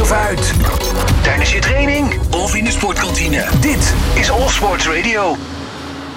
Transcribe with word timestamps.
of 0.00 0.12
uit. 0.12 0.52
Tijdens 1.22 1.52
je 1.52 1.58
training 1.58 2.14
of 2.30 2.54
in 2.54 2.64
de 2.64 2.70
sportkantine. 2.70 3.44
Dit 3.60 3.94
is 4.14 4.30
All 4.30 4.48
Sports 4.48 4.88
Radio. 4.88 5.36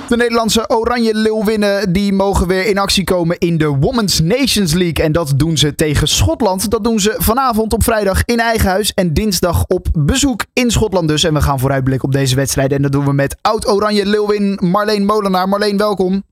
De 0.08 0.16
Nederlandse 0.16 0.70
Oranje 0.70 1.14
Leeuwinnen 1.14 1.94
die 1.94 2.14
mogen 2.14 2.48
weer 2.48 2.66
in 2.66 2.78
actie 2.78 3.04
komen 3.04 3.38
in 3.38 3.58
de 3.58 3.68
Women's 3.68 4.20
Nations 4.20 4.74
League. 4.74 5.06
En 5.06 5.12
dat 5.12 5.34
doen 5.36 5.58
ze 5.58 5.76
tegen 5.76 6.08
Schotland. 6.08 6.70
Dat 6.70 6.84
doen 6.84 7.00
ze 7.00 7.16
vanavond 7.18 7.74
op 7.74 7.84
vrijdag 7.84 8.22
in 8.26 8.40
eigen 8.40 8.70
huis 8.70 8.94
en 8.94 9.14
dinsdag 9.14 9.66
op 9.68 9.88
bezoek 9.94 10.46
in 10.54 10.72
Schotland 10.72 11.08
dus. 11.08 11.24
En 11.24 11.34
we 11.34 11.42
gaan 11.42 11.60
vooruitblikken 11.60 12.08
op 12.08 12.14
deze 12.14 12.36
wedstrijd. 12.36 12.72
En 12.72 12.82
dat 12.82 12.92
doen 12.92 13.06
we 13.06 13.14
met 13.14 13.38
oud-Oranje 13.42 14.06
Leeuwin 14.06 14.60
Marleen 14.62 15.06
Molenaar. 15.06 15.50
Marleen, 15.50 15.78
welkom. 15.78 16.24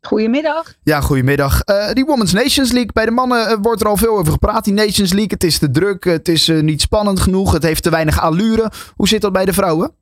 Goedemiddag. 0.00 0.74
Ja, 0.82 1.00
goedemiddag. 1.00 1.62
Uh, 1.64 1.92
die 1.92 2.04
Women's 2.04 2.32
Nations 2.32 2.72
League. 2.72 2.92
Bij 2.92 3.04
de 3.04 3.10
mannen 3.10 3.50
uh, 3.50 3.56
wordt 3.62 3.80
er 3.80 3.86
al 3.86 3.96
veel 3.96 4.18
over 4.18 4.32
gepraat. 4.32 4.64
Die 4.64 4.74
Nations 4.74 5.12
League, 5.12 5.30
het 5.30 5.44
is 5.44 5.58
te 5.58 5.70
druk. 5.70 6.04
Het 6.04 6.28
is 6.28 6.48
uh, 6.48 6.62
niet 6.62 6.80
spannend 6.80 7.20
genoeg. 7.20 7.52
Het 7.52 7.62
heeft 7.62 7.82
te 7.82 7.90
weinig 7.90 8.20
allure. 8.20 8.70
Hoe 8.96 9.08
zit 9.08 9.20
dat 9.20 9.32
bij 9.32 9.44
de 9.44 9.52
vrouwen? 9.52 9.92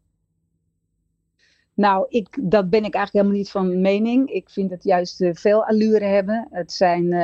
Nou, 1.75 2.07
ik, 2.09 2.39
dat 2.41 2.71
ben 2.71 2.85
ik 2.85 2.95
eigenlijk 2.95 3.13
helemaal 3.13 3.37
niet 3.37 3.51
van 3.51 3.81
mening. 3.81 4.31
Ik 4.31 4.51
vind 4.51 4.71
het 4.71 4.85
juist 4.85 5.25
veel 5.33 5.65
allure 5.65 6.05
hebben. 6.05 6.49
Het 6.51 6.73
zijn 6.73 7.15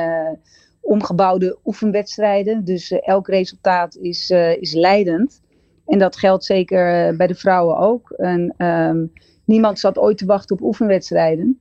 omgebouwde 0.81 1.57
oefenwedstrijden. 1.65 2.65
Dus 2.65 2.91
elk 2.91 3.27
resultaat 3.27 3.95
is, 3.95 4.29
is 4.59 4.73
leidend. 4.73 5.41
En 5.85 5.99
dat 5.99 6.17
geldt 6.17 6.45
zeker 6.45 7.15
bij 7.15 7.27
de 7.27 7.35
vrouwen 7.35 7.77
ook. 7.77 8.09
En, 8.09 8.53
um, 8.57 9.11
niemand 9.45 9.79
zat 9.79 9.97
ooit 9.97 10.17
te 10.17 10.25
wachten 10.25 10.55
op 10.55 10.61
oefenwedstrijden. 10.61 11.59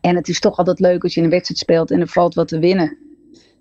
En 0.00 0.16
het 0.16 0.28
is 0.28 0.40
toch 0.40 0.58
altijd 0.58 0.80
leuk 0.80 1.02
als 1.02 1.14
je 1.14 1.22
een 1.22 1.30
wedstrijd 1.30 1.60
speelt 1.60 1.90
en 1.90 2.00
er 2.00 2.08
valt 2.08 2.34
wat 2.34 2.48
te 2.48 2.58
winnen. 2.58 2.98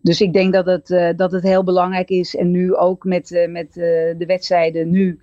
Dus 0.02 0.22
ik 0.22 0.34
denk 0.34 0.54
dat 0.54 0.66
het, 0.66 0.90
uh, 0.90 1.10
dat 1.16 1.32
het 1.32 1.44
heel 1.44 1.64
belangrijk 1.64 2.10
is. 2.10 2.36
En 2.36 2.52
nu 2.52 2.76
ook 2.76 3.04
met, 3.04 3.32
uh, 3.32 3.48
met 3.48 3.68
uh, 3.68 3.84
de 4.18 4.26
wedstrijden 4.28 4.92
nu. 4.92 5.20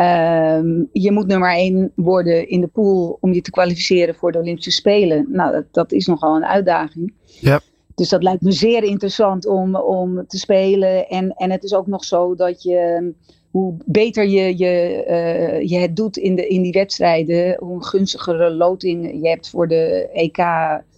Um, 0.00 0.88
je 0.92 1.12
moet 1.12 1.26
nummer 1.26 1.50
één 1.50 1.92
worden 1.94 2.48
in 2.48 2.60
de 2.60 2.66
pool 2.66 3.18
om 3.20 3.32
je 3.32 3.40
te 3.40 3.50
kwalificeren 3.50 4.14
voor 4.14 4.32
de 4.32 4.38
Olympische 4.38 4.70
Spelen. 4.70 5.26
Nou, 5.28 5.52
dat, 5.52 5.64
dat 5.70 5.92
is 5.92 6.06
nogal 6.06 6.36
een 6.36 6.44
uitdaging. 6.44 7.14
Ja. 7.24 7.60
Dus 7.94 8.08
dat 8.08 8.22
lijkt 8.22 8.42
me 8.42 8.52
zeer 8.52 8.82
interessant 8.82 9.46
om, 9.46 9.76
om 9.76 10.26
te 10.26 10.38
spelen. 10.38 11.08
En, 11.08 11.30
en 11.30 11.50
het 11.50 11.64
is 11.64 11.74
ook 11.74 11.86
nog 11.86 12.04
zo 12.04 12.34
dat 12.34 12.62
je 12.62 13.12
hoe 13.52 13.74
beter 13.84 14.28
je, 14.28 14.58
je, 14.58 15.04
uh, 15.08 15.68
je 15.68 15.78
het 15.78 15.96
doet 15.96 16.16
in, 16.16 16.36
de, 16.36 16.46
in 16.46 16.62
die 16.62 16.72
wedstrijden, 16.72 17.56
hoe 17.58 17.74
een 17.74 17.84
gunstigere 17.84 18.50
loting 18.50 19.22
je 19.22 19.28
hebt 19.28 19.50
voor 19.50 19.68
de 19.68 20.08
EK 20.12 20.46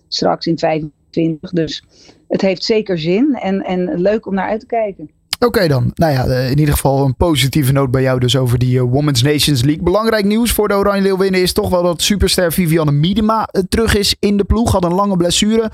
straks 0.08 0.46
in 0.46 0.58
25. 0.58 1.50
Dus 1.50 1.84
het 2.28 2.40
heeft 2.40 2.64
zeker 2.64 2.98
zin 2.98 3.34
en, 3.34 3.64
en 3.64 4.00
leuk 4.00 4.26
om 4.26 4.34
naar 4.34 4.48
uit 4.48 4.60
te 4.60 4.66
kijken. 4.66 5.10
Oké 5.38 5.68
dan. 5.68 5.90
Nou 5.94 6.12
ja, 6.12 6.24
in 6.24 6.58
ieder 6.58 6.74
geval 6.74 7.04
een 7.04 7.16
positieve 7.16 7.72
noot 7.72 7.90
bij 7.90 8.02
jou 8.02 8.20
dus 8.20 8.36
over 8.36 8.58
die 8.58 8.76
uh, 8.76 8.82
Women's 8.82 9.22
Nations 9.22 9.62
League. 9.62 9.82
Belangrijk 9.82 10.24
nieuws 10.24 10.52
voor 10.52 10.68
de 10.68 10.74
Oranje 10.74 11.02
Leeuwinnen 11.02 11.42
is 11.42 11.52
toch 11.52 11.70
wel 11.70 11.82
dat 11.82 12.02
superster 12.02 12.52
Vivianne 12.52 12.92
Miedema 12.92 13.48
terug 13.68 13.96
is 13.96 14.16
in 14.18 14.36
de 14.36 14.44
ploeg. 14.44 14.72
Had 14.72 14.84
een 14.84 14.94
lange 14.94 15.16
blessure. 15.16 15.70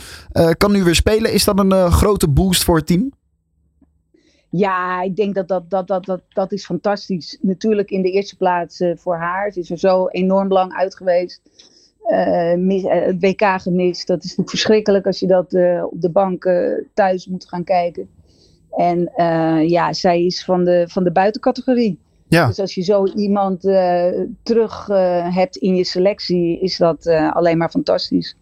Kan 0.56 0.72
nu 0.72 0.84
weer 0.84 0.94
spelen. 0.94 1.32
Is 1.32 1.44
dat 1.44 1.58
een 1.58 1.92
grote 1.92 2.28
boost 2.28 2.64
voor 2.64 2.76
het 2.76 2.86
team? 2.86 3.10
Ja, 4.50 5.02
ik 5.02 5.16
denk 5.16 5.34
dat 5.34 5.48
dat, 5.48 5.70
dat, 5.70 5.86
dat, 5.86 6.04
dat, 6.04 6.20
dat 6.28 6.52
is 6.52 6.64
fantastisch. 6.64 7.38
Natuurlijk 7.40 7.90
in 7.90 8.02
de 8.02 8.10
eerste 8.10 8.36
plaats 8.36 8.80
uh, 8.80 8.96
voor 8.96 9.16
haar. 9.16 9.52
Ze 9.52 9.60
is 9.60 9.70
er 9.70 9.78
zo 9.78 10.06
enorm 10.06 10.48
lang 10.48 10.72
uit 10.72 10.96
geweest. 10.96 11.40
Uh, 12.06 12.54
mis, 12.54 12.82
uh, 12.82 12.90
het 12.90 13.20
WK 13.20 13.42
gemist. 13.60 14.06
Dat 14.06 14.18
is 14.18 14.28
natuurlijk 14.28 14.50
verschrikkelijk 14.50 15.06
als 15.06 15.20
je 15.20 15.26
dat 15.26 15.54
op 15.84 16.00
de 16.00 16.10
bank 16.12 16.50
thuis 16.94 17.26
moet 17.26 17.48
gaan 17.48 17.64
kijken. 17.64 18.08
En 18.70 19.12
ja, 19.68 19.92
zij 19.92 20.24
is 20.24 20.44
van 20.44 20.64
de, 20.64 20.84
van 20.88 21.04
de 21.04 21.12
buitencategorie. 21.12 21.98
Ja. 22.28 22.46
Dus 22.46 22.60
als 22.60 22.74
je 22.74 22.82
zo 22.82 23.06
iemand 23.06 23.60
terug 24.42 24.86
hebt 25.34 25.56
in 25.56 25.76
je 25.76 25.84
selectie, 25.84 26.60
is 26.60 26.76
dat 26.76 27.06
alleen 27.06 27.58
maar 27.58 27.70
fantastisch. 27.70 28.36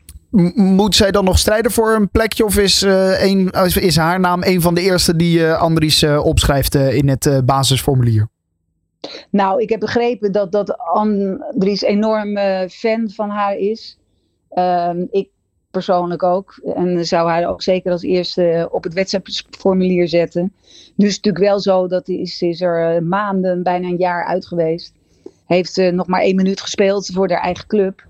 Moet 0.55 0.95
zij 0.95 1.11
dan 1.11 1.25
nog 1.25 1.39
strijden 1.39 1.71
voor 1.71 1.95
een 1.95 2.11
plekje? 2.11 2.45
Of 2.45 2.59
is, 2.59 2.83
uh, 2.83 3.25
een, 3.25 3.51
is 3.81 3.97
haar 3.97 4.21
naam 4.21 4.43
een 4.43 4.61
van 4.61 4.75
de 4.75 4.81
eerste 4.81 5.17
die 5.17 5.39
uh, 5.39 5.61
Andries 5.61 6.03
uh, 6.03 6.25
opschrijft 6.25 6.75
in 6.75 7.09
het 7.09 7.43
basisformulier? 7.45 8.29
Nou, 9.31 9.63
ik 9.63 9.69
heb 9.69 9.81
begrepen 9.81 10.33
dat, 10.33 10.53
dat 10.53 10.79
Andries 10.79 11.83
enorm 11.83 12.39
fan 12.69 13.11
van 13.11 13.31
haar 13.31 13.57
is. 13.57 13.99
Ehm, 14.49 15.05
ik 15.11 15.29
persoonlijk 15.71 16.23
ook. 16.23 16.61
En 16.75 17.05
zou 17.07 17.29
haar 17.29 17.49
ook 17.49 17.63
zeker 17.63 17.93
als 17.93 18.03
eerste 18.03 18.69
op 18.71 18.85
het 18.85 18.95
wedstrijdformulier 18.95 20.09
zetten. 20.09 20.53
Nu 20.95 21.07
is 21.07 21.15
het 21.15 21.25
natuurlijk 21.25 21.53
wel 21.53 21.61
zo 21.61 21.87
dat 21.87 22.09
is, 22.09 22.43
is 22.43 22.61
er 22.61 23.03
maanden, 23.03 23.63
bijna 23.63 23.89
een 23.89 23.97
jaar 23.97 24.25
uit 24.25 24.47
geweest. 24.47 24.93
Heeft 25.47 25.77
nog 25.93 26.07
maar 26.07 26.21
één 26.21 26.37
minuut 26.37 26.61
gespeeld 26.61 27.07
voor 27.07 27.31
haar 27.31 27.43
eigen 27.43 27.67
club. 27.67 28.08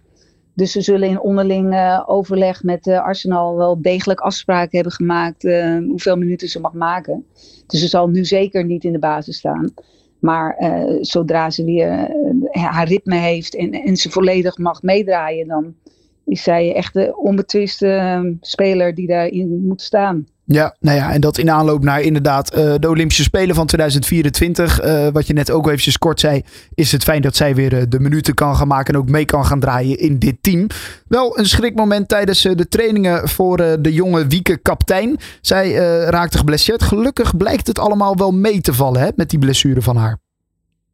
Dus 0.59 0.73
ze 0.73 0.81
zullen 0.81 1.09
in 1.09 1.21
onderling 1.21 1.73
uh, 1.73 2.03
overleg 2.07 2.63
met 2.63 2.87
uh, 2.87 3.01
Arsenal 3.01 3.57
wel 3.57 3.83
degelijk 3.83 4.21
afspraken 4.21 4.75
hebben 4.75 4.93
gemaakt 4.93 5.45
uh, 5.45 5.77
hoeveel 5.77 6.17
minuten 6.17 6.49
ze 6.49 6.61
mag 6.61 6.73
maken. 6.73 7.27
Dus 7.67 7.81
ze 7.81 7.89
zal 7.89 8.09
nu 8.09 8.25
zeker 8.25 8.65
niet 8.65 8.85
in 8.85 8.93
de 8.93 8.99
basis 8.99 9.37
staan. 9.37 9.75
Maar 10.19 10.57
zodra 11.01 11.51
ze 11.51 11.65
weer 11.65 12.11
haar 12.51 12.89
ritme 12.89 13.17
heeft 13.17 13.55
en, 13.55 13.73
en 13.73 13.97
ze 13.97 14.11
volledig 14.11 14.59
mag 14.59 14.83
meedraaien, 14.83 15.49
dan 15.49 15.75
is 16.25 16.43
zij 16.43 16.75
echt 16.75 16.95
de 16.95 17.17
onbetwiste 17.17 18.37
speler 18.41 18.95
die 18.95 19.07
daarin 19.07 19.67
moet 19.67 19.83
staan. 19.83 20.27
Ja, 20.51 20.77
nou 20.81 20.97
ja, 20.97 21.13
en 21.13 21.21
dat 21.21 21.39
in 21.39 21.51
aanloop 21.51 21.83
naar 21.83 22.01
inderdaad 22.01 22.57
uh, 22.57 22.75
de 22.79 22.89
Olympische 22.89 23.23
Spelen 23.23 23.55
van 23.55 23.67
2024. 23.67 24.85
Uh, 24.85 25.09
wat 25.09 25.27
je 25.27 25.33
net 25.33 25.51
ook 25.51 25.67
eventjes 25.67 25.99
kort 25.99 26.21
zei, 26.21 26.43
is 26.75 26.93
het 26.93 27.03
fijn 27.03 27.23
dat 27.23 27.37
zij 27.37 27.55
weer 27.55 27.73
uh, 27.73 27.83
de 27.89 28.01
minuten 28.01 28.35
kan 28.35 28.57
gaan 28.57 28.69
maken 28.69 28.95
en 28.95 29.01
ook 29.01 29.09
mee 29.09 29.25
kan 29.25 29.45
gaan 29.45 29.61
draaien 29.61 29.99
in 29.99 30.19
dit 30.19 30.37
team. 30.41 30.67
Wel 31.09 31.39
een 31.39 31.47
schrikmoment 31.47 32.09
tijdens 32.09 32.43
de 32.43 32.69
trainingen 32.69 33.29
voor 33.29 33.57
de 33.57 33.93
jonge 33.93 34.27
Wieke 34.27 34.57
kaptein. 34.57 35.17
Zij 35.41 35.73
raakte 36.05 36.39
geblesseerd. 36.39 36.83
Gelukkig 36.83 37.37
blijkt 37.37 37.67
het 37.67 37.79
allemaal 37.79 38.17
wel 38.17 38.31
mee 38.31 38.61
te 38.61 38.75
vallen 38.75 39.01
hè, 39.01 39.09
met 39.17 39.31
die 39.31 39.39
blessure 39.39 39.83
van 39.83 39.97
haar. 39.97 40.19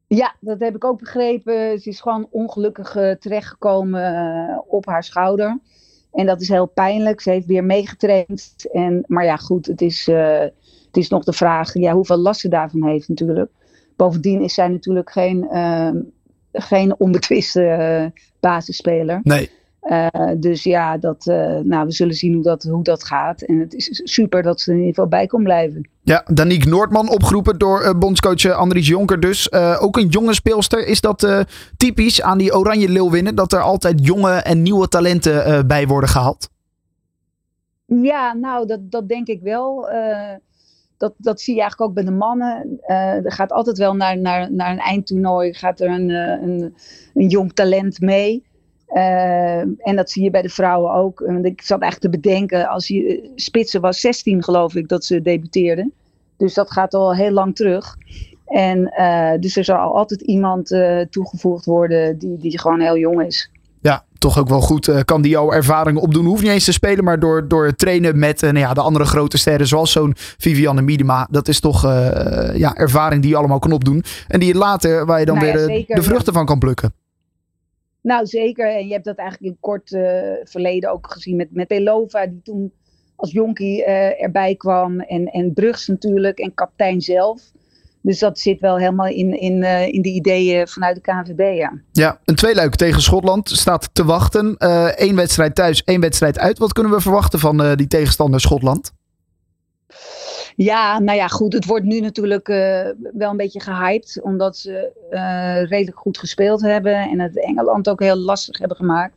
Ja, 0.07 0.35
dat 0.41 0.61
heb 0.61 0.75
ik 0.75 0.85
ook 0.85 0.99
begrepen. 0.99 1.81
Ze 1.81 1.89
is 1.89 2.01
gewoon 2.01 2.27
ongelukkig 2.31 2.91
terechtgekomen 3.21 4.65
op 4.69 4.87
haar 4.87 5.05
schouder. 5.05 5.59
En 6.15 6.27
dat 6.27 6.41
is 6.41 6.49
heel 6.49 6.67
pijnlijk. 6.67 7.21
Ze 7.21 7.31
heeft 7.31 7.47
weer 7.47 7.65
meegetraind. 7.65 8.55
En, 8.73 9.05
maar 9.07 9.25
ja, 9.25 9.37
goed, 9.37 9.67
het 9.67 9.81
is, 9.81 10.09
uh, 10.09 10.39
het 10.87 10.97
is 10.97 11.09
nog 11.09 11.25
de 11.25 11.33
vraag 11.33 11.75
ja, 11.75 11.93
hoeveel 11.93 12.17
last 12.17 12.41
ze 12.41 12.49
daarvan 12.49 12.87
heeft 12.89 13.09
natuurlijk. 13.09 13.51
Bovendien 13.97 14.43
is 14.43 14.55
zij 14.55 14.69
natuurlijk 14.69 15.11
geen, 15.11 15.49
uh, 15.53 15.91
geen 16.53 16.95
onbetwiste 16.99 17.63
uh, 17.63 18.21
basisspeler. 18.41 19.21
Nee. 19.23 19.51
Uh, 19.85 20.09
dus 20.37 20.63
ja, 20.63 20.99
dat, 20.99 21.27
uh, 21.27 21.59
nou, 21.59 21.87
we 21.87 21.93
zullen 21.93 22.15
zien 22.15 22.35
hoe 22.35 22.43
dat, 22.43 22.63
hoe 22.63 22.83
dat 22.83 23.05
gaat. 23.05 23.43
En 23.43 23.59
het 23.59 23.75
is 23.75 24.01
super 24.05 24.43
dat 24.43 24.61
ze 24.61 24.71
er 24.71 24.77
in 24.77 24.83
ieder 24.83 24.95
geval 24.95 25.11
bij 25.11 25.27
kon 25.27 25.43
blijven. 25.43 25.89
Ja, 26.03 26.27
Danique 26.33 26.69
Noordman 26.69 27.09
opgeroepen 27.09 27.59
door 27.59 27.83
uh, 27.83 27.91
bondscoach 27.99 28.51
Andries 28.51 28.89
Jonker 28.89 29.21
dus. 29.21 29.53
ook 29.53 29.97
een 29.97 30.09
jonge 30.09 30.35
speelster. 30.35 30.87
Is 30.87 31.01
dat 31.01 31.47
typisch 31.77 32.23
aan 32.23 32.39
die 32.39 32.57
oranje 32.57 32.89
leeuwinnen? 32.89 33.35
Dat 33.35 33.53
er 33.53 33.61
altijd 33.61 34.07
jonge 34.07 34.33
en 34.33 34.63
nieuwe 34.63 34.89
talenten 34.89 35.67
bij 35.67 35.87
worden 35.87 36.09
gehaald? 36.09 36.49
Ja, 37.87 38.33
nou, 38.33 38.67
dat, 38.67 38.91
dat 38.91 39.09
denk 39.09 39.27
ik 39.27 39.41
wel. 39.43 39.89
dat, 40.97 41.15
dat 41.17 41.41
zie 41.41 41.55
je 41.55 41.61
eigenlijk 41.61 41.91
ook 41.91 41.97
bij 41.97 42.05
de 42.05 42.19
mannen. 42.19 42.81
er 43.25 43.33
gaat 43.33 43.53
altijd 43.53 43.79
wel 43.79 43.95
naar, 43.95 44.19
naar, 44.19 44.53
naar 44.53 44.71
een 44.71 44.79
eindtoernooi 44.79 45.55
gaat 45.55 45.81
er 45.81 45.91
een, 45.91 46.09
een, 46.09 46.75
een 47.15 47.29
jong 47.29 47.53
talent 47.53 48.01
mee. 48.01 48.45
Uh, 48.95 49.59
en 49.59 49.97
dat 49.97 50.11
zie 50.11 50.23
je 50.23 50.31
bij 50.31 50.43
de 50.43 50.49
vrouwen 50.49 50.93
ook. 50.93 51.23
Want 51.27 51.45
ik 51.45 51.63
zat 51.63 51.81
eigenlijk 51.81 52.13
te 52.13 52.21
bedenken, 52.21 52.69
als 52.69 52.89
je 52.89 53.31
spitsen 53.35 53.81
was 53.81 54.01
16 54.01 54.43
geloof 54.43 54.75
ik 54.75 54.89
dat 54.89 55.05
ze 55.05 55.23
debuteerden. 55.23 55.93
Dus 56.37 56.55
dat 56.55 56.71
gaat 56.71 56.95
al 56.95 57.15
heel 57.15 57.31
lang 57.31 57.57
terug. 57.57 57.97
En 58.47 58.95
uh, 58.99 59.31
dus 59.41 59.57
er 59.57 59.65
zal 59.65 59.77
altijd 59.77 60.21
iemand 60.21 60.71
uh, 60.71 61.01
toegevoegd 61.01 61.65
worden 61.65 62.19
die, 62.19 62.39
die 62.39 62.59
gewoon 62.59 62.81
heel 62.81 62.99
jong 62.99 63.23
is. 63.23 63.51
Ja, 63.81 64.05
toch 64.19 64.39
ook 64.39 64.49
wel 64.49 64.61
goed. 64.61 65.05
kan 65.05 65.23
die 65.23 65.31
jouw 65.31 65.53
ervaring 65.53 65.99
opdoen. 65.99 66.25
Hoeft 66.25 66.43
niet 66.43 66.51
eens 66.51 66.65
te 66.65 66.73
spelen, 66.73 67.05
maar 67.05 67.19
door, 67.21 67.49
door 67.49 67.67
het 67.67 67.79
trainen 67.79 68.19
met 68.19 68.41
nou 68.41 68.59
ja, 68.59 68.75
de 68.75 68.81
andere 68.81 69.05
grote 69.05 69.39
sterren, 69.39 69.67
zoals 69.67 69.93
zo'n 69.93 70.15
Vivianne 70.17 70.83
Miedema. 70.83 71.29
Dat 71.31 71.49
is 71.49 71.61
toch 71.61 71.83
ja, 72.55 72.75
ervaring 72.75 73.23
die 73.23 73.31
je 73.31 73.37
allemaal 73.37 73.59
kan 73.59 73.73
opdoen. 73.73 74.05
En 74.29 74.41
die 74.41 74.49
je 74.49 74.59
later, 74.59 75.07
waar 75.07 75.19
je 75.21 75.27
dan 75.27 75.37
nou 75.37 75.47
ja, 75.47 75.55
weer 75.55 75.65
zeker, 75.65 75.97
de 75.97 76.03
vruchten 76.03 76.33
ja. 76.33 76.39
van 76.39 76.47
kan 76.47 76.59
plukken. 76.59 76.95
Nou, 78.05 78.27
zeker. 78.27 78.77
En 78.77 78.87
je 78.87 78.93
hebt 78.93 79.05
dat 79.05 79.17
eigenlijk 79.17 79.53
in 79.53 79.61
kort 79.61 79.93
uh, 79.93 80.03
verleden 80.45 80.91
ook 80.91 81.13
gezien 81.13 81.37
met, 81.37 81.49
met 81.51 81.69
Belova, 81.69 82.27
die 82.27 82.41
toen 82.43 82.73
als 83.17 83.33
jonkie 83.33 83.81
uh, 83.81 84.23
erbij 84.23 84.55
kwam. 84.55 85.01
En, 85.01 85.27
en 85.27 85.53
Brugs 85.53 85.87
natuurlijk 85.87 86.39
en 86.39 86.55
kaptein 86.55 87.01
zelf. 87.01 87.43
Dus 88.01 88.19
dat 88.19 88.39
zit 88.39 88.61
wel 88.61 88.79
helemaal 88.79 89.07
in, 89.07 89.41
in, 89.41 89.63
uh, 89.63 89.87
in 89.87 90.03
de 90.03 90.09
ideeën 90.09 90.69
vanuit 90.69 90.95
de 90.95 91.01
KNVB, 91.01 91.59
ja. 91.59 91.73
Ja, 91.93 92.21
een 92.25 92.35
tweeluik 92.35 92.75
tegen 92.75 93.03
Schotland 93.03 93.49
staat 93.49 93.91
te 93.93 94.05
wachten. 94.05 94.55
Eén 94.97 95.17
wedstrijd 95.17 95.55
thuis, 95.55 95.85
één 95.85 96.01
wedstrijd 96.01 96.39
uit. 96.39 96.59
Wat 96.59 96.73
kunnen 96.73 96.93
we 96.93 97.01
verwachten 97.01 97.39
van 97.39 97.77
die 97.77 97.87
tegenstander 97.87 98.41
Schotland? 98.41 98.93
Ja, 100.57 100.99
nou 100.99 101.19
ja, 101.19 101.29
goed. 101.29 101.53
Het 101.53 101.67
wordt 101.67 101.85
nu 101.85 102.01
natuurlijk 102.01 102.49
uh, 102.49 102.89
wel 103.13 103.31
een 103.31 103.37
beetje 103.37 103.61
gehyped. 103.61 104.21
Omdat 104.23 104.57
ze 104.57 104.93
uh, 105.11 105.71
redelijk 105.71 105.99
goed 105.99 106.19
gespeeld 106.19 106.61
hebben. 106.61 106.95
En 106.95 107.21
het 107.21 107.41
Engeland 107.41 107.89
ook 107.89 108.01
heel 108.01 108.17
lastig 108.17 108.59
hebben 108.59 108.77
gemaakt. 108.77 109.15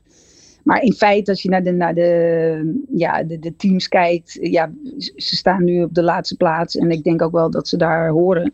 Maar 0.64 0.82
in 0.82 0.94
feite, 0.94 1.32
als 1.32 1.42
je 1.42 1.50
naar 1.50 1.64
de, 1.64 1.72
naar 1.72 1.94
de, 1.94 2.84
ja, 2.96 3.24
de, 3.24 3.40
de 3.40 3.56
teams 3.56 3.88
kijkt. 3.88 4.38
Ja, 4.42 4.72
ze 5.16 5.36
staan 5.36 5.64
nu 5.64 5.84
op 5.84 5.94
de 5.94 6.04
laatste 6.04 6.36
plaats. 6.36 6.78
En 6.78 6.92
ik 6.92 7.04
denk 7.04 7.22
ook 7.22 7.32
wel 7.32 7.50
dat 7.50 7.68
ze 7.68 7.78
daar 7.78 8.10
horen. 8.10 8.54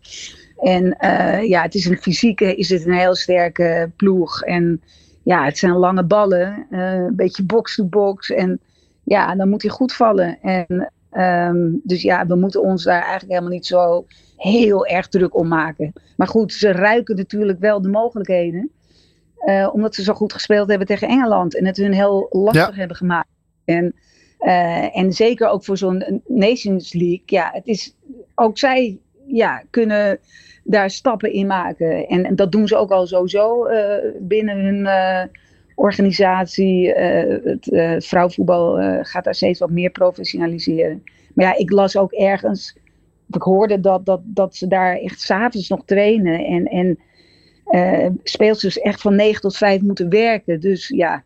En 0.57 0.97
uh, 0.99 1.47
ja, 1.49 1.61
het 1.61 1.75
is 1.75 1.85
een 1.85 1.97
fysieke, 1.97 2.55
is 2.55 2.69
het 2.69 2.85
een 2.85 2.93
heel 2.93 3.15
sterke 3.15 3.91
ploeg. 3.95 4.41
En 4.41 4.81
ja, 5.23 5.45
het 5.45 5.57
zijn 5.57 5.73
lange 5.73 6.03
ballen. 6.03 6.65
een 6.69 7.15
beetje 7.15 7.43
box-to-box. 7.43 8.27
-box, 8.27 8.29
en 8.29 8.59
ja, 9.03 9.35
dan 9.35 9.49
moet 9.49 9.61
hij 9.61 9.71
goed 9.71 9.93
vallen. 9.93 10.37
En 10.41 10.92
Um, 11.17 11.81
dus 11.83 12.01
ja, 12.01 12.25
we 12.25 12.35
moeten 12.35 12.61
ons 12.61 12.83
daar 12.83 13.01
eigenlijk 13.01 13.29
helemaal 13.29 13.49
niet 13.49 13.65
zo 13.65 14.05
heel 14.37 14.85
erg 14.85 15.07
druk 15.07 15.35
om 15.35 15.47
maken. 15.47 15.93
Maar 16.17 16.27
goed, 16.27 16.53
ze 16.53 16.71
ruiken 16.71 17.15
natuurlijk 17.15 17.59
wel 17.59 17.81
de 17.81 17.89
mogelijkheden. 17.89 18.71
Uh, 19.45 19.69
omdat 19.73 19.95
ze 19.95 20.03
zo 20.03 20.13
goed 20.13 20.33
gespeeld 20.33 20.69
hebben 20.69 20.87
tegen 20.87 21.07
Engeland. 21.07 21.57
En 21.57 21.65
het 21.65 21.77
hun 21.77 21.93
heel 21.93 22.27
lastig 22.29 22.73
ja. 22.73 22.79
hebben 22.79 22.97
gemaakt. 22.97 23.27
En, 23.65 23.95
uh, 24.39 24.97
en 24.97 25.13
zeker 25.13 25.47
ook 25.47 25.63
voor 25.63 25.77
zo'n 25.77 26.21
Nations 26.27 26.93
League. 26.93 27.23
Ja, 27.25 27.49
het 27.53 27.67
is, 27.67 27.95
ook 28.35 28.57
zij 28.57 28.99
ja, 29.25 29.63
kunnen 29.69 30.19
daar 30.63 30.89
stappen 30.89 31.33
in 31.33 31.47
maken. 31.47 32.07
En, 32.07 32.25
en 32.25 32.35
dat 32.35 32.51
doen 32.51 32.67
ze 32.67 32.75
ook 32.75 32.91
al 32.91 33.07
sowieso 33.07 33.67
uh, 33.67 33.95
binnen 34.19 34.57
hun 34.57 34.87
organisatie, 35.83 36.87
uh, 36.87 37.43
het 37.43 37.67
uh, 37.67 37.95
vrouwenvoetbal 37.97 38.81
uh, 38.81 38.97
gaat 39.01 39.23
daar 39.23 39.35
steeds 39.35 39.59
wat 39.59 39.69
meer 39.69 39.89
professionaliseren. 39.89 41.03
Maar 41.33 41.45
ja, 41.45 41.57
ik 41.57 41.71
las 41.71 41.97
ook 41.97 42.11
ergens, 42.11 42.77
ik 43.29 43.41
hoorde 43.41 43.79
dat, 43.79 44.05
dat, 44.05 44.21
dat 44.23 44.55
ze 44.55 44.67
daar 44.67 44.97
echt 44.97 45.21
s'avonds 45.21 45.69
nog 45.69 45.85
trainen 45.85 46.45
en, 46.45 46.65
en 46.65 46.99
speelsters 48.23 48.79
echt 48.79 49.01
van 49.01 49.15
9 49.15 49.41
tot 49.41 49.57
5 49.57 49.81
moeten 49.81 50.09
werken. 50.09 50.59
Dus 50.59 50.87
ja, 50.87 51.23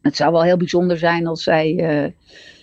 het 0.00 0.16
zou 0.16 0.32
wel 0.32 0.42
heel 0.42 0.56
bijzonder 0.56 0.98
zijn 0.98 1.26
als 1.26 1.42
zij 1.42 1.74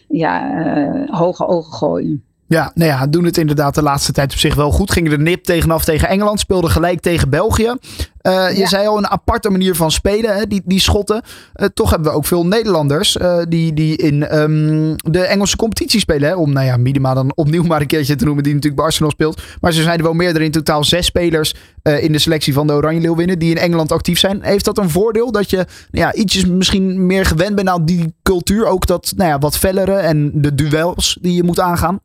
ja, 0.08 1.06
hoge 1.06 1.48
ogen 1.48 1.74
gooien. 1.74 2.24
Ja, 2.54 2.72
nou 2.76 2.90
ja, 2.90 3.08
doen 3.08 3.24
het 3.24 3.38
inderdaad 3.38 3.76
de 3.76 3.82
laatste 3.82 4.12
tijd 4.12 4.32
op 4.32 4.38
zich 4.38 4.56
wel 4.56 4.72
goed. 4.72 4.92
Gingen 4.92 5.12
er 5.12 5.20
nip 5.20 5.44
tegenaf 5.44 5.84
tegen 5.84 6.08
Engeland, 6.08 6.40
speelden 6.40 6.70
gelijk 6.70 7.00
tegen 7.00 7.30
België. 7.30 7.76
Uh, 8.22 8.58
je 8.58 8.68
zei 8.68 8.88
al 8.88 8.98
een 8.98 9.08
aparte 9.08 9.50
manier 9.50 9.76
van 9.76 9.92
spelen, 9.92 10.36
hè, 10.36 10.48
die, 10.48 10.62
die 10.66 10.80
schotten. 10.80 11.22
Uh, 11.56 11.68
toch 11.74 11.90
hebben 11.90 12.12
we 12.12 12.18
ook 12.18 12.26
veel 12.26 12.46
Nederlanders 12.46 13.16
uh, 13.16 13.42
die, 13.50 13.74
die 13.74 13.98
in 13.98 14.40
um, 14.40 14.96
de 14.96 15.20
Engelse 15.20 15.56
competitie 15.56 16.00
spelen. 16.00 16.30
Hè, 16.30 16.36
om, 16.36 16.54
nou 16.54 16.66
ja, 16.66 16.78
Minima 16.78 17.14
dan 17.14 17.32
opnieuw 17.36 17.64
maar 17.72 17.82
een 17.82 17.88
keertje 17.88 18.16
te 18.16 18.26
noemen, 18.26 18.44
die 18.44 18.54
natuurlijk 18.54 18.82
bij 18.82 18.90
Arsenal 18.90 19.12
speelt. 19.12 19.42
Maar 19.62 19.72
ze 19.72 19.82
zijn 19.82 19.98
er 19.98 20.04
wel 20.04 20.14
meerdere, 20.14 20.46
in 20.46 20.52
totaal 20.52 20.84
zes 20.84 21.06
spelers 21.06 21.56
in 21.84 22.12
de 22.12 22.20
selectie 22.20 22.54
van 22.54 22.68
de 22.68 22.74
Oranje 22.74 23.02
Leeuwinnen 23.02 23.40
die 23.40 23.52
in 23.52 23.58
Engeland 23.58 23.92
actief 23.92 24.20
zijn. 24.20 24.40
Heeft 24.42 24.66
dat 24.66 24.78
een 24.78 24.90
voordeel 24.90 25.32
dat 25.32 25.50
je 25.50 25.56
nou 25.56 25.66
ja, 25.92 26.14
ietsjes 26.14 26.46
misschien 26.46 27.06
meer 27.06 27.26
gewend 27.26 27.56
bent 27.56 27.70
aan 27.70 27.86
die 27.86 28.16
cultuur? 28.24 28.66
Ook 28.66 28.88
dat 28.88 29.14
nou 29.16 29.30
ja, 29.30 29.40
wat 29.40 29.58
fellere 29.58 29.96
en 29.96 30.32
de 30.34 30.56
duels 30.56 31.18
die 31.22 31.36
je 31.36 31.44
moet 31.44 31.60
aangaan? 31.60 32.00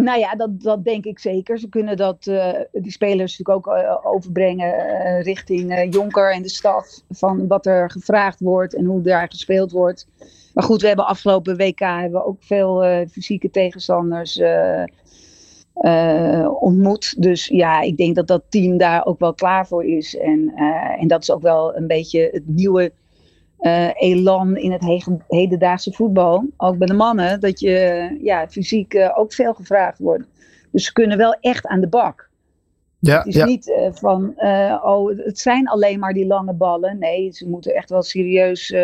Nou 0.00 0.18
ja, 0.18 0.34
dat, 0.34 0.62
dat 0.62 0.84
denk 0.84 1.04
ik 1.04 1.18
zeker. 1.18 1.58
Ze 1.58 1.68
kunnen 1.68 1.96
dat, 1.96 2.26
uh, 2.26 2.52
die 2.72 2.92
spelers 2.92 3.38
natuurlijk 3.38 3.66
ook 3.66 3.76
uh, 3.76 3.96
overbrengen 4.02 4.74
uh, 4.74 5.22
richting 5.22 5.94
Jonker 5.94 6.32
en 6.32 6.42
de 6.42 6.48
staf. 6.48 7.00
Van 7.10 7.46
wat 7.46 7.66
er 7.66 7.90
gevraagd 7.90 8.40
wordt 8.40 8.74
en 8.74 8.84
hoe 8.84 9.02
daar 9.02 9.28
gespeeld 9.28 9.72
wordt. 9.72 10.06
Maar 10.54 10.64
goed, 10.64 10.80
we 10.80 10.86
hebben 10.86 11.06
afgelopen 11.06 11.56
WK 11.56 11.78
hebben 11.78 12.20
we 12.20 12.26
ook 12.26 12.42
veel 12.42 13.04
fysieke 13.10 13.50
tegenstanders 13.50 14.40
ontmoet. 16.60 17.22
Dus 17.22 17.46
ja, 17.46 17.80
ik 17.80 17.96
denk 17.96 18.14
dat 18.14 18.26
dat 18.26 18.42
team 18.48 18.76
daar 18.76 19.06
ook 19.06 19.18
wel 19.18 19.34
klaar 19.34 19.66
voor 19.66 19.84
is. 19.84 20.16
En, 20.16 20.52
en 20.98 21.08
dat 21.08 21.22
is 21.22 21.30
ook 21.30 21.42
wel 21.42 21.76
een 21.76 21.86
beetje 21.86 22.28
het 22.32 22.46
nieuwe 22.46 22.92
uh, 23.60 23.88
elan 23.94 24.56
in 24.56 24.72
het 24.72 24.84
hedendaagse 25.28 25.92
voetbal, 25.92 26.44
ook 26.56 26.78
bij 26.78 26.86
de 26.86 26.94
mannen, 26.94 27.40
dat 27.40 27.60
je 27.60 28.18
ja, 28.22 28.48
fysiek 28.48 28.94
uh, 28.94 29.18
ook 29.18 29.32
veel 29.32 29.54
gevraagd 29.54 29.98
wordt. 29.98 30.24
Dus 30.72 30.84
ze 30.84 30.92
kunnen 30.92 31.18
wel 31.18 31.36
echt 31.40 31.66
aan 31.66 31.80
de 31.80 31.88
bak. 31.88 32.28
Ja, 33.00 33.18
het 33.18 33.26
is 33.26 33.34
ja. 33.34 33.44
niet 33.44 33.66
uh, 33.66 33.76
van, 33.92 34.34
oh, 34.82 35.16
het 35.16 35.38
zijn 35.38 35.68
alleen 35.68 35.98
maar 35.98 36.12
die 36.12 36.26
lange 36.26 36.52
ballen. 36.52 36.98
Nee, 36.98 37.32
ze 37.32 37.48
moeten 37.48 37.74
echt 37.74 37.90
wel 37.90 38.02
serieus 38.02 38.74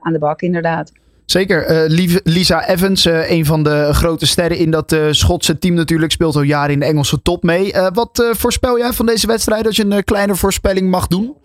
aan 0.00 0.12
de 0.12 0.18
bak, 0.18 0.42
inderdaad. 0.42 0.92
Zeker. 1.24 1.88
Lisa 2.24 2.68
Evans, 2.68 3.04
een 3.04 3.46
van 3.46 3.62
de 3.62 3.88
grote 3.92 4.26
sterren 4.26 4.58
in 4.58 4.70
dat 4.70 4.96
Schotse 5.10 5.58
team 5.58 5.74
natuurlijk, 5.74 6.12
speelt 6.12 6.36
al 6.36 6.42
jaren 6.42 6.72
in 6.72 6.78
de 6.78 6.84
Engelse 6.86 7.22
top 7.22 7.42
mee. 7.42 7.72
wat 7.92 8.32
voorspel 8.36 8.78
jij 8.78 8.92
van 8.92 9.06
deze 9.06 9.26
wedstrijd 9.26 9.66
als 9.66 9.76
je 9.76 9.84
een 9.84 10.04
kleine 10.04 10.34
voorspelling 10.34 10.90
mag 10.90 11.06
doen? 11.06 11.36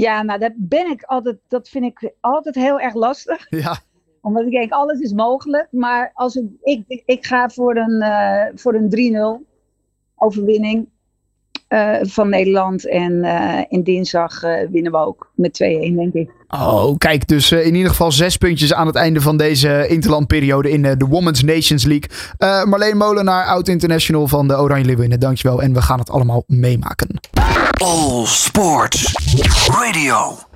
Ja, 0.00 0.22
nou 0.22 0.38
dat 0.38 0.52
ben 0.56 0.90
ik 0.90 1.02
altijd, 1.02 1.36
dat 1.48 1.68
vind 1.68 1.84
ik 1.84 2.12
altijd 2.20 2.54
heel 2.54 2.80
erg 2.80 2.94
lastig. 2.94 3.46
Ja. 3.58 3.78
Omdat 4.20 4.44
ik 4.44 4.50
denk, 4.50 4.72
alles 4.72 5.00
is 5.00 5.12
mogelijk. 5.12 5.68
Maar 5.70 6.10
als 6.14 6.34
ik, 6.34 6.44
ik, 6.62 7.02
ik 7.06 7.26
ga 7.26 7.48
voor 7.48 7.76
een, 7.76 8.02
uh, 8.02 8.44
voor 8.54 8.74
een 8.74 9.40
3-0 9.40 9.46
overwinning 10.16 10.88
uh, 11.68 11.96
van 12.02 12.28
Nederland. 12.28 12.88
En 12.88 13.12
uh, 13.12 13.60
in 13.68 13.82
dinsdag 13.82 14.40
winnen 14.70 14.92
we 14.92 14.98
ook 14.98 15.30
met 15.34 15.62
2-1, 15.64 15.66
denk 15.94 16.12
ik. 16.12 16.30
Oh, 16.48 16.96
kijk, 16.96 17.28
dus 17.28 17.52
in 17.52 17.74
ieder 17.74 17.90
geval 17.90 18.12
zes 18.12 18.36
puntjes 18.36 18.74
aan 18.74 18.86
het 18.86 18.96
einde 18.96 19.20
van 19.20 19.36
deze 19.36 19.86
interlandperiode 19.88 20.70
in 20.70 20.82
de 20.82 21.06
Women's 21.08 21.42
Nations 21.42 21.84
League. 21.84 22.66
Marleen 22.66 22.96
Molenaar, 22.96 23.46
oud-international 23.46 24.28
van 24.28 24.48
de 24.48 24.60
Oranje 24.60 24.84
Leeuwinnen, 24.84 25.20
dankjewel. 25.20 25.62
En 25.62 25.72
we 25.72 25.82
gaan 25.82 25.98
het 25.98 26.10
allemaal 26.10 26.42
meemaken. 26.46 27.20
All 27.80 28.26
Sports 28.26 29.14
Radio. 29.78 30.47